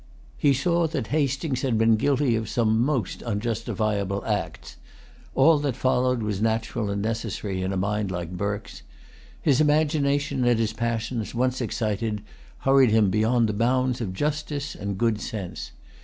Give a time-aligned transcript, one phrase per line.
[0.35, 4.77] He saw that Hastings had been guilty of some most unjustifiable acts.
[5.35, 8.81] All that followed was natural and necessary in a mind like Burke's.
[9.39, 12.23] His imagination and his passions, once excited,
[12.61, 15.71] hurried him beyond the bounds of justice and good sense.